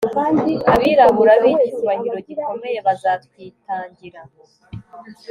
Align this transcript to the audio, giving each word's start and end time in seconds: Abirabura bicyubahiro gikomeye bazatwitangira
Abirabura 0.73 1.33
bicyubahiro 1.43 2.17
gikomeye 2.27 2.77
bazatwitangira 2.87 4.21